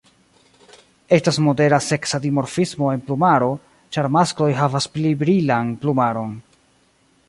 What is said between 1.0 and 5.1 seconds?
Estas modera seksa dimorfismo en plumaro, ĉar maskloj havas